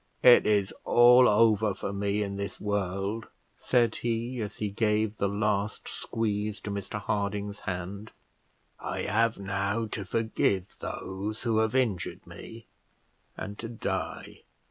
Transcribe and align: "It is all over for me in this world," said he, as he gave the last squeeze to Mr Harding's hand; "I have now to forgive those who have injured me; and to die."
"It 0.23 0.47
is 0.47 0.73
all 0.83 1.29
over 1.29 1.75
for 1.75 1.93
me 1.93 2.23
in 2.23 2.35
this 2.35 2.59
world," 2.59 3.27
said 3.55 3.97
he, 3.97 4.39
as 4.41 4.55
he 4.55 4.71
gave 4.71 5.15
the 5.19 5.27
last 5.27 5.87
squeeze 5.87 6.59
to 6.61 6.71
Mr 6.71 6.99
Harding's 6.99 7.59
hand; 7.59 8.09
"I 8.79 9.01
have 9.01 9.37
now 9.37 9.85
to 9.85 10.03
forgive 10.03 10.65
those 10.79 11.43
who 11.43 11.59
have 11.59 11.75
injured 11.75 12.25
me; 12.25 12.65
and 13.37 13.59
to 13.59 13.69
die." 13.69 14.41